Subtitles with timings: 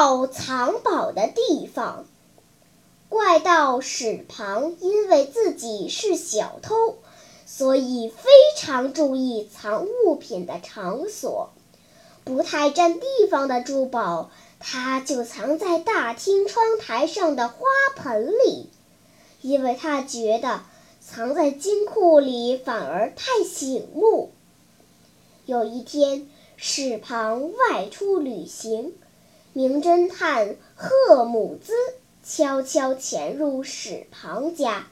[0.00, 2.06] 到藏宝的地方。
[3.10, 6.96] 怪盗史庞因为自己是小偷。
[7.44, 11.50] 所以非常注意藏物品的场所，
[12.24, 17.58] 不太占地方的珠宝，他就藏在大厅窗台上的花
[17.96, 18.70] 盆里，
[19.42, 20.62] 因为他觉得
[21.02, 24.30] 藏在金库里反而太醒目。
[25.44, 26.26] 有一天，
[26.56, 28.94] 史庞外出旅行，
[29.52, 31.72] 名侦探赫姆兹
[32.24, 34.86] 悄悄潜入史庞家。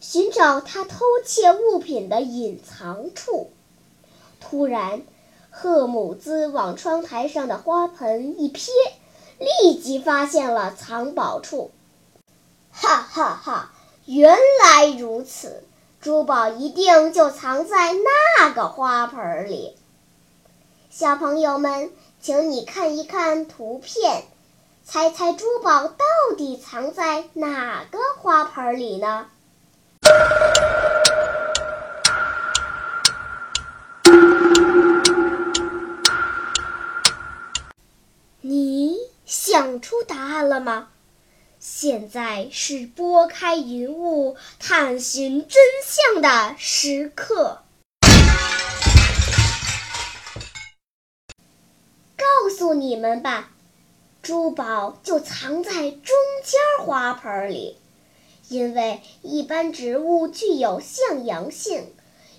[0.00, 3.50] 寻找他偷窃物品的隐藏处。
[4.40, 5.02] 突然，
[5.48, 8.70] 赫姆兹往窗台上的花盆一瞥，
[9.38, 11.70] 立即发现了藏宝处。
[12.72, 13.72] 哈哈哈！
[14.04, 15.62] 原来如此，
[16.00, 19.76] 珠宝一定就藏在那个花盆里。
[20.90, 21.92] 小朋友们，
[22.22, 24.22] 请你看一看图片，
[24.84, 26.04] 猜猜珠宝到
[26.36, 29.26] 底藏在哪个花盆里呢？
[38.40, 40.90] 你想出答案了吗？
[41.58, 47.62] 现在是拨开云雾探寻真相的时刻。
[52.62, 53.50] 诉你们吧，
[54.22, 56.14] 珠宝就藏在中
[56.44, 57.76] 间花盆里。
[58.48, 61.92] 因为一般植物具有向阳性，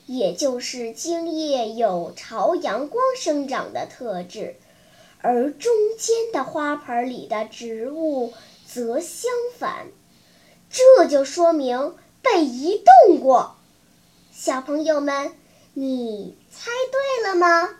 [0.06, 4.56] 也就是茎叶有朝阳光生长的特质，
[5.19, 8.31] 而中间的花盆里的植物
[8.66, 9.29] 则相
[9.59, 9.88] 反，
[10.69, 13.57] 这就说明被移动过。
[14.31, 15.33] 小朋友们，
[15.73, 17.79] 你猜对了吗？